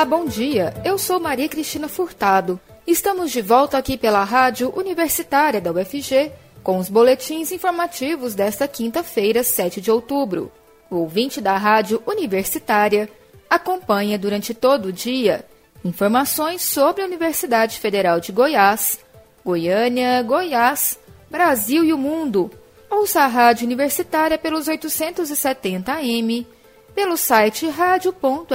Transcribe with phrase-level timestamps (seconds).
[0.00, 0.72] Olá, bom dia.
[0.82, 2.58] Eu sou Maria Cristina Furtado.
[2.86, 9.44] Estamos de volta aqui pela Rádio Universitária da UFG com os boletins informativos desta quinta-feira,
[9.44, 10.50] 7 de outubro.
[10.88, 13.10] O ouvinte da Rádio Universitária
[13.50, 15.44] acompanha durante todo o dia
[15.84, 18.98] informações sobre a Universidade Federal de Goiás,
[19.44, 20.98] Goiânia, Goiás,
[21.30, 22.50] Brasil e o mundo.
[22.88, 26.46] Ouça a Rádio Universitária pelos 870 AM,
[26.94, 28.50] pelo site radio.fg.br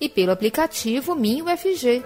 [0.00, 2.02] e pelo aplicativo MinUFG.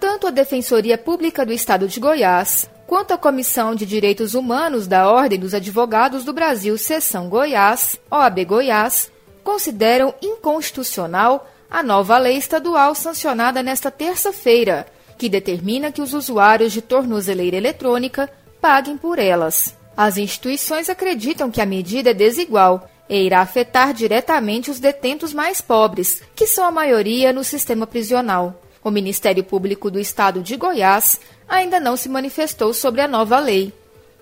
[0.00, 5.10] Tanto a Defensoria Pública do Estado de Goiás quanto a Comissão de Direitos Humanos da
[5.10, 9.10] Ordem dos Advogados do Brasil, Seção Goiás, OAB Goiás,
[9.42, 16.82] consideram inconstitucional a nova lei estadual sancionada nesta terça-feira, que determina que os usuários de
[16.82, 19.74] tornozeleira eletrônica paguem por elas.
[19.96, 25.60] As instituições acreditam que a medida é desigual e irá afetar diretamente os detentos mais
[25.60, 28.58] pobres, que são a maioria no sistema prisional.
[28.82, 33.70] O Ministério Público do Estado de Goiás ainda não se manifestou sobre a nova lei.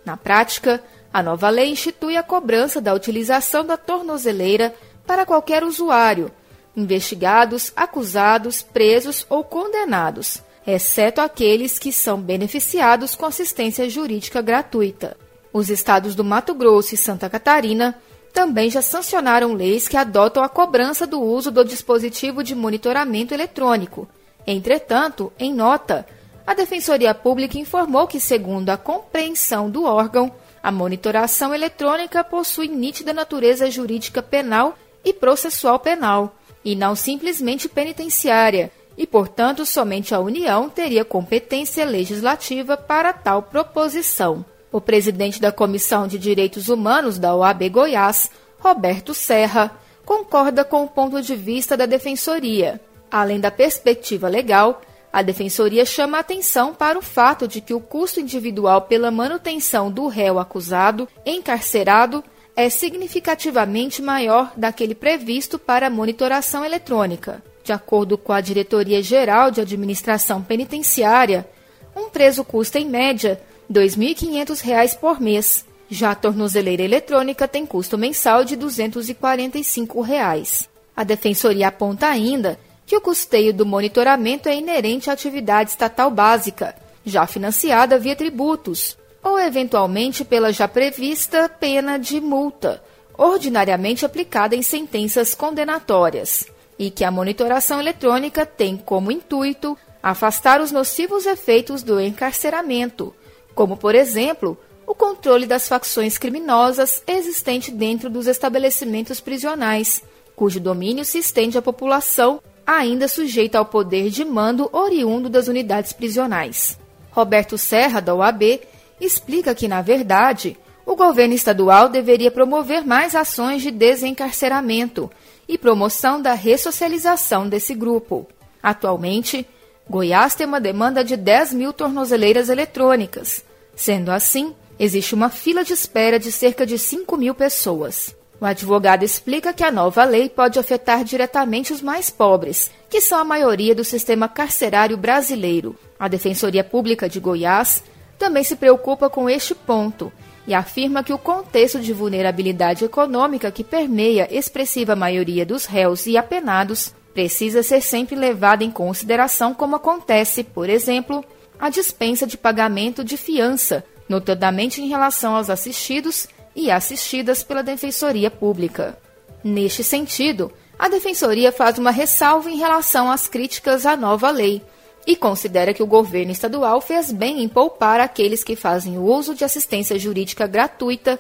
[0.05, 0.83] Na prática,
[1.13, 4.75] a nova lei institui a cobrança da utilização da tornozeleira
[5.07, 6.29] para qualquer usuário,
[6.77, 15.17] investigados, acusados, presos ou condenados, exceto aqueles que são beneficiados com assistência jurídica gratuita.
[15.53, 17.97] Os estados do Mato Grosso e Santa Catarina
[18.33, 24.09] também já sancionaram leis que adotam a cobrança do uso do dispositivo de monitoramento eletrônico.
[24.47, 26.07] Entretanto, em nota,
[26.47, 33.13] a Defensoria Pública informou que, segundo a compreensão do órgão, a monitoração eletrônica possui nítida
[33.13, 40.69] natureza jurídica penal e processual penal, e não simplesmente penitenciária, e, portanto, somente a União
[40.69, 44.45] teria competência legislativa para tal proposição.
[44.73, 50.89] O presidente da Comissão de Direitos Humanos da OAB Goiás, Roberto Serra, concorda com o
[50.89, 52.81] ponto de vista da Defensoria.
[53.11, 54.81] Além da perspectiva legal,
[55.13, 60.07] a Defensoria chama atenção para o fato de que o custo individual pela manutenção do
[60.07, 62.23] réu acusado encarcerado
[62.55, 67.43] é significativamente maior daquele previsto para a monitoração eletrônica.
[67.65, 71.49] De acordo com a Diretoria Geral de Administração Penitenciária,
[71.95, 73.41] um preso custa, em média,
[73.73, 75.65] R$ 2.500 por mês.
[75.89, 80.69] Já a tornozeleira eletrônica tem custo mensal de 245 reais.
[80.97, 86.75] A Defensoria aponta ainda que o custeio do monitoramento é inerente à atividade estatal básica,
[87.07, 92.83] já financiada via tributos, ou eventualmente pela já prevista pena de multa,
[93.17, 100.73] ordinariamente aplicada em sentenças condenatórias, e que a monitoração eletrônica tem como intuito afastar os
[100.73, 103.15] nocivos efeitos do encarceramento,
[103.55, 104.57] como, por exemplo,
[104.87, 110.03] o controle das facções criminosas existente dentro dos estabelecimentos prisionais,
[110.35, 115.93] cujo domínio se estende à população ainda sujeita ao poder de mando oriundo das unidades
[115.93, 116.79] prisionais.
[117.11, 118.61] Roberto Serra, da UAB,
[119.01, 120.57] explica que, na verdade,
[120.87, 125.11] o governo estadual deveria promover mais ações de desencarceramento
[125.49, 128.27] e promoção da ressocialização desse grupo.
[128.63, 129.47] Atualmente,
[129.91, 133.45] Goiás tem uma demanda de 10 mil tornozeleiras eletrônicas.
[133.75, 138.15] Sendo assim, existe uma fila de espera de cerca de 5 mil pessoas.
[138.41, 143.19] O advogado explica que a nova lei pode afetar diretamente os mais pobres, que são
[143.19, 145.77] a maioria do sistema carcerário brasileiro.
[145.99, 147.83] A Defensoria Pública de Goiás
[148.17, 150.13] também se preocupa com este ponto
[150.47, 156.17] e afirma que o contexto de vulnerabilidade econômica que permeia expressiva maioria dos réus e
[156.17, 161.25] apenados precisa ser sempre levado em consideração, como acontece, por exemplo,
[161.59, 168.31] a dispensa de pagamento de fiança, notadamente em relação aos assistidos e assistidas pela Defensoria
[168.31, 168.99] Pública.
[169.43, 174.63] Neste sentido, a Defensoria faz uma ressalva em relação às críticas à nova lei
[175.07, 179.45] e considera que o governo estadual fez bem em poupar aqueles que fazem uso de
[179.45, 181.19] assistência jurídica gratuita,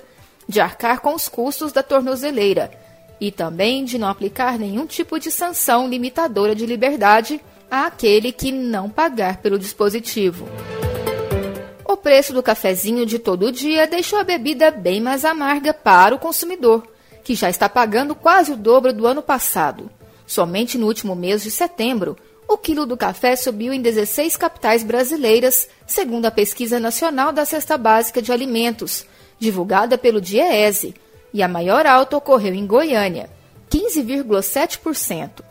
[0.48, 2.70] de arcar com os custos da tornozeleira
[3.20, 7.40] e também de não aplicar nenhum tipo de sanção limitadora de liberdade
[7.70, 10.48] àquele que não pagar pelo dispositivo.
[11.84, 16.18] O preço do cafezinho de todo dia deixou a bebida bem mais amarga para o
[16.18, 16.86] consumidor,
[17.22, 19.90] que já está pagando quase o dobro do ano passado.
[20.26, 22.16] Somente no último mês de setembro,
[22.48, 27.76] o quilo do café subiu em 16 capitais brasileiras, segundo a Pesquisa Nacional da Cesta
[27.76, 29.04] Básica de Alimentos,
[29.38, 30.94] divulgada pelo DIEESE,
[31.32, 33.30] e a maior alta ocorreu em Goiânia,
[33.70, 35.42] 15,7%.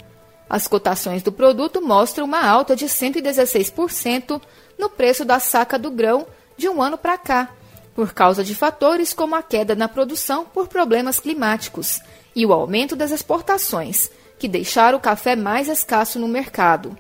[0.49, 4.41] As cotações do produto mostram uma alta de 116%
[4.77, 6.25] no preço da saca do grão
[6.57, 7.49] de um ano para cá,
[7.93, 12.01] por causa de fatores como a queda na produção por problemas climáticos
[12.35, 14.09] e o aumento das exportações,
[14.39, 16.97] que deixaram o café mais escasso no mercado.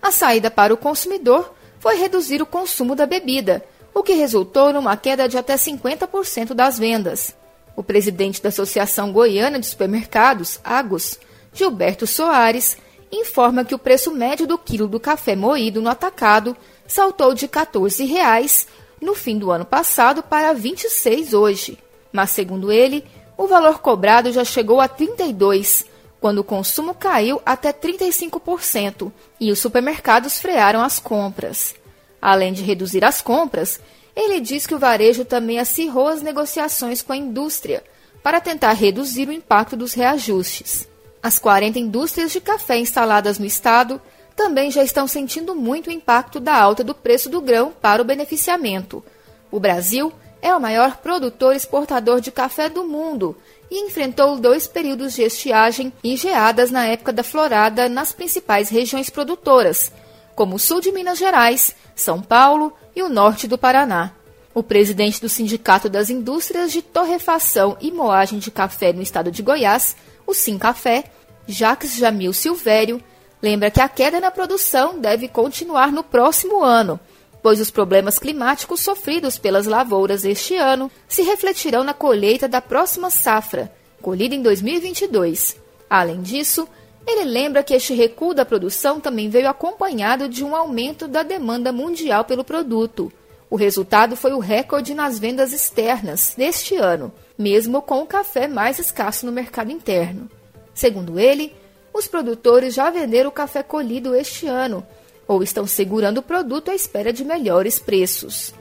[0.00, 3.64] A saída para o consumidor foi reduzir o consumo da bebida,
[3.94, 7.34] o que resultou numa queda de até 50% das vendas.
[7.74, 11.18] O presidente da Associação Goiana de Supermercados, Agos,
[11.52, 12.76] Gilberto Soares,
[13.10, 18.04] informa que o preço médio do quilo do café moído no atacado saltou de 14
[18.04, 18.66] reais
[19.00, 21.78] no fim do ano passado para 26 hoje.
[22.12, 23.04] Mas, segundo ele,
[23.36, 25.84] o valor cobrado já chegou a 32,
[26.20, 29.10] quando o consumo caiu até 35%
[29.40, 31.74] e os supermercados frearam as compras.
[32.20, 33.80] Além de reduzir as compras,
[34.14, 37.82] ele diz que o varejo também acirrou as negociações com a indústria
[38.22, 40.88] para tentar reduzir o impacto dos reajustes.
[41.22, 44.00] As 40 indústrias de café instaladas no estado
[44.36, 48.04] também já estão sentindo muito o impacto da alta do preço do grão para o
[48.04, 49.04] beneficiamento.
[49.50, 53.36] O Brasil é o maior produtor exportador de café do mundo
[53.70, 59.08] e enfrentou dois períodos de estiagem e geadas na época da florada nas principais regiões
[59.08, 59.92] produtoras,
[60.42, 64.10] como o sul de Minas Gerais, São Paulo e o norte do Paraná.
[64.52, 69.40] O presidente do Sindicato das Indústrias de Torrefação e Moagem de Café no estado de
[69.40, 69.94] Goiás,
[70.26, 71.04] o Café,
[71.46, 73.00] Jacques Jamil Silvério,
[73.40, 76.98] lembra que a queda na produção deve continuar no próximo ano
[77.40, 83.10] pois os problemas climáticos sofridos pelas lavouras este ano se refletirão na colheita da próxima
[83.10, 85.56] safra, colhida em 2022.
[85.88, 86.68] Além disso,
[87.06, 91.72] ele lembra que este recuo da produção também veio acompanhado de um aumento da demanda
[91.72, 93.12] mundial pelo produto.
[93.50, 98.78] O resultado foi o recorde nas vendas externas neste ano, mesmo com o café mais
[98.78, 100.30] escasso no mercado interno.
[100.72, 101.54] Segundo ele,
[101.92, 104.86] os produtores já venderam o café colhido este ano,
[105.26, 108.54] ou estão segurando o produto à espera de melhores preços.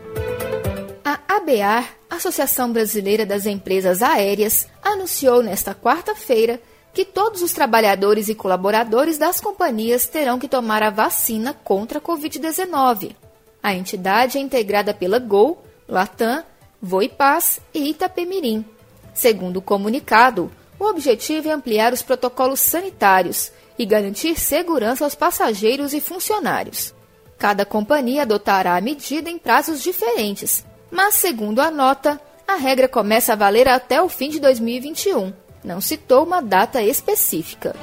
[1.06, 6.60] A ABAR, Associação Brasileira das Empresas Aéreas, anunciou nesta quarta-feira
[6.94, 12.02] que todos os trabalhadores e colaboradores das companhias terão que tomar a vacina contra a
[12.02, 13.16] Covid-19.
[13.64, 16.44] A entidade é integrada pela Gol, Latam,
[16.82, 18.66] Voipaz e Itapemirim.
[19.14, 25.94] Segundo o comunicado, o objetivo é ampliar os protocolos sanitários e garantir segurança aos passageiros
[25.94, 26.94] e funcionários.
[27.38, 33.34] Cada companhia adotará a medida em prazos diferentes, mas, segundo a nota, a regra começa
[33.34, 35.34] a valer até o fim de 2021.
[35.64, 37.76] Não citou uma data específica.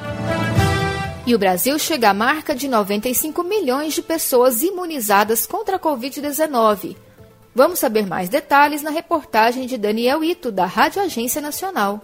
[1.26, 6.96] E o Brasil chega à marca de 95 milhões de pessoas imunizadas contra a Covid-19.
[7.54, 12.02] Vamos saber mais detalhes na reportagem de Daniel Ito, da Rádio Agência Nacional.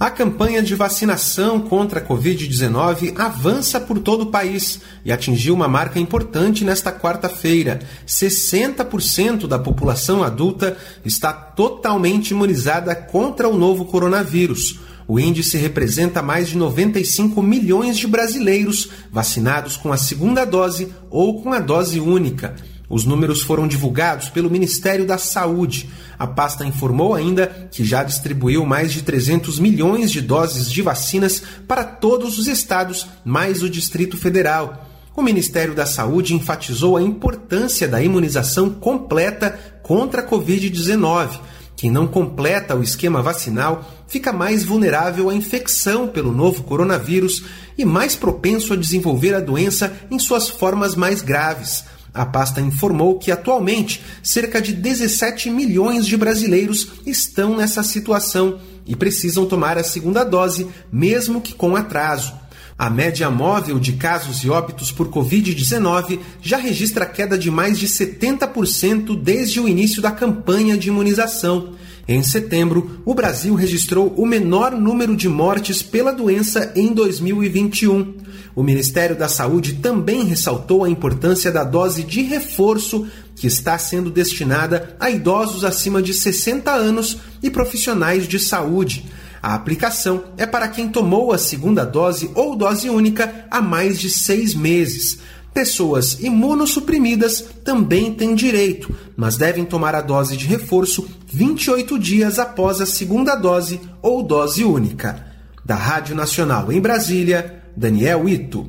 [0.00, 5.66] A campanha de vacinação contra a Covid-19 avança por todo o país e atingiu uma
[5.66, 7.80] marca importante nesta quarta-feira.
[8.06, 14.78] 60% da população adulta está totalmente imunizada contra o novo coronavírus.
[15.08, 21.42] O índice representa mais de 95 milhões de brasileiros vacinados com a segunda dose ou
[21.42, 22.54] com a dose única.
[22.90, 25.88] Os números foram divulgados pelo Ministério da Saúde.
[26.18, 31.42] A pasta informou ainda que já distribuiu mais de 300 milhões de doses de vacinas
[31.66, 34.86] para todos os estados, mais o Distrito Federal.
[35.16, 41.40] O Ministério da Saúde enfatizou a importância da imunização completa contra a Covid-19.
[41.78, 47.44] Quem não completa o esquema vacinal fica mais vulnerável à infecção pelo novo coronavírus
[47.78, 51.84] e mais propenso a desenvolver a doença em suas formas mais graves.
[52.12, 58.96] A pasta informou que atualmente cerca de 17 milhões de brasileiros estão nessa situação e
[58.96, 62.34] precisam tomar a segunda dose, mesmo que com atraso.
[62.78, 67.88] A média móvel de casos e óbitos por Covid-19 já registra queda de mais de
[67.88, 71.74] 70% desde o início da campanha de imunização.
[72.06, 78.14] Em setembro, o Brasil registrou o menor número de mortes pela doença em 2021.
[78.54, 84.08] O Ministério da Saúde também ressaltou a importância da dose de reforço que está sendo
[84.08, 89.04] destinada a idosos acima de 60 anos e profissionais de saúde.
[89.42, 94.10] A aplicação é para quem tomou a segunda dose ou dose única há mais de
[94.10, 95.18] seis meses.
[95.54, 102.80] Pessoas imunossuprimidas também têm direito, mas devem tomar a dose de reforço 28 dias após
[102.80, 105.26] a segunda dose ou dose única.
[105.64, 108.68] Da Rádio Nacional em Brasília, Daniel Ito.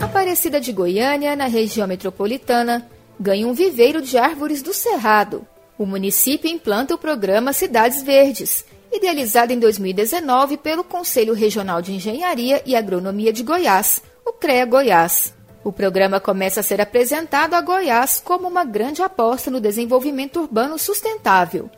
[0.00, 2.86] Aparecida de Goiânia, na região metropolitana,
[3.18, 5.46] ganha um viveiro de árvores do Cerrado.
[5.78, 12.62] O município implanta o programa Cidades Verdes, idealizado em 2019 pelo Conselho Regional de Engenharia
[12.66, 15.32] e Agronomia de Goiás, o CREA Goiás.
[15.62, 20.78] O programa começa a ser apresentado a Goiás como uma grande aposta no desenvolvimento urbano
[20.78, 21.70] sustentável.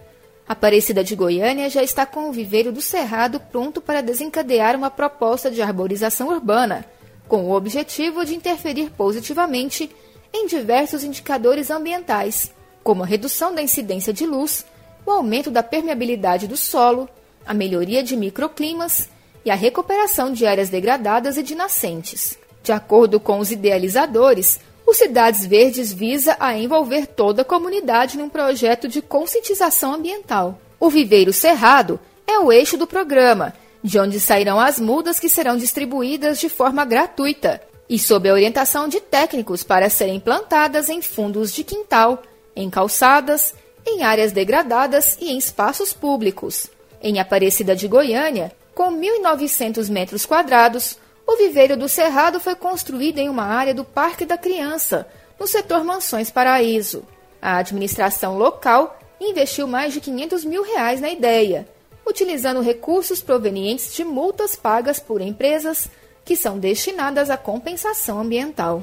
[0.48, 5.50] Aparecida de Goiânia já está com o viveiro do Cerrado pronto para desencadear uma proposta
[5.50, 6.84] de arborização urbana,
[7.28, 9.90] com o objetivo de interferir positivamente
[10.32, 12.52] em diversos indicadores ambientais,
[12.82, 14.64] como a redução da incidência de luz,
[15.04, 17.08] o aumento da permeabilidade do solo,
[17.44, 19.08] a melhoria de microclimas
[19.44, 22.38] e a recuperação de áreas degradadas e de nascentes.
[22.62, 28.28] De acordo com os idealizadores, o Cidades Verdes visa a envolver toda a comunidade num
[28.28, 30.58] projeto de conscientização ambiental.
[30.78, 35.56] O Viveiro Cerrado é o eixo do programa, de onde sairão as mudas que serão
[35.56, 41.52] distribuídas de forma gratuita e sob a orientação de técnicos para serem plantadas em fundos
[41.52, 42.22] de quintal,
[42.54, 43.54] em calçadas,
[43.86, 46.68] em áreas degradadas e em espaços públicos.
[47.02, 53.28] Em Aparecida de Goiânia, com 1.900 metros quadrados, o viveiro do Cerrado foi construído em
[53.28, 55.06] uma área do Parque da Criança,
[55.38, 57.04] no setor Mansões Paraíso.
[57.40, 61.68] A administração local investiu mais de 500 mil reais na ideia,
[62.06, 65.88] utilizando recursos provenientes de multas pagas por empresas
[66.24, 68.82] que são destinadas à compensação ambiental.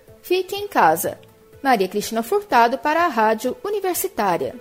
[0.21, 1.19] fique em casa.
[1.61, 4.55] Maria Cristina Furtado para a Rádio Universitária.